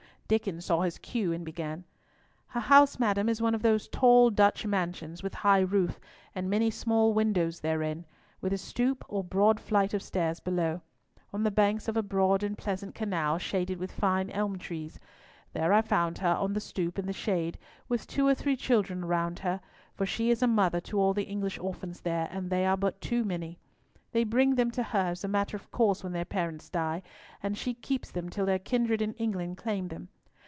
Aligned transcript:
Diccon 0.39 0.61
saw 0.63 0.79
his 0.83 0.97
cue, 0.97 1.33
and 1.33 1.43
began— 1.43 1.83
"Her 2.47 2.61
house, 2.61 2.97
madam, 2.97 3.27
is 3.27 3.41
one 3.41 3.53
of 3.53 3.61
those 3.63 3.89
tall 3.89 4.29
Dutch 4.29 4.65
mansions 4.65 5.21
with 5.21 5.33
high 5.33 5.59
roof, 5.59 5.99
and 6.33 6.49
many 6.49 6.71
small 6.71 7.13
windows 7.13 7.59
therein, 7.59 8.05
with 8.39 8.53
a 8.53 8.57
stoop 8.57 9.03
or 9.09 9.25
broad 9.25 9.59
flight 9.59 9.93
of 9.93 10.01
steps 10.01 10.39
below, 10.39 10.79
on 11.33 11.43
the 11.43 11.51
banks 11.51 11.89
of 11.89 11.97
a 11.97 12.01
broad 12.01 12.43
and 12.43 12.57
pleasant 12.57 12.95
canal, 12.95 13.39
shaded 13.39 13.77
with 13.77 13.91
fine 13.91 14.29
elm 14.29 14.57
trees. 14.57 15.01
There 15.51 15.73
I 15.73 15.81
found 15.81 16.19
her 16.19 16.29
on 16.33 16.53
the 16.53 16.61
stoop, 16.61 16.97
in 16.97 17.07
the 17.07 17.11
shade, 17.11 17.57
with 17.89 18.07
two 18.07 18.25
or 18.25 18.33
three 18.33 18.55
children 18.55 19.03
round 19.03 19.39
her; 19.39 19.59
for 19.95 20.05
she 20.05 20.29
is 20.31 20.41
a 20.41 20.47
mother 20.47 20.79
to 20.79 20.97
all 20.97 21.13
the 21.13 21.23
English 21.23 21.59
orphans 21.59 21.99
there, 21.99 22.29
and 22.31 22.49
they 22.49 22.65
are 22.65 22.77
but 22.77 23.01
too 23.01 23.25
many. 23.25 23.59
They 24.13 24.23
bring 24.23 24.55
them 24.55 24.71
to 24.71 24.83
her 24.95 25.09
as 25.09 25.25
a 25.25 25.27
matter 25.27 25.57
of 25.57 25.71
course 25.71 26.05
when 26.05 26.13
their 26.13 26.23
parents 26.23 26.69
die, 26.69 27.03
and 27.43 27.57
she 27.57 27.73
keeps 27.73 28.09
them 28.11 28.29
till 28.29 28.45
their 28.45 28.59
kindred 28.59 29.01
in 29.01 29.11
England 29.15 29.57
claim 29.57 29.89
them. 29.89 30.07